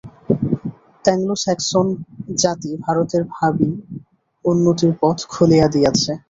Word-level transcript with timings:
Anglo-Saxon 1.05 1.87
জাতি 2.37 2.71
ভারতের 2.85 3.23
ভাবী 3.33 3.69
উন্নতির 4.45 4.91
পথ 5.01 5.17
খুলিয়া 5.31 5.67
দিয়াছে। 5.73 6.11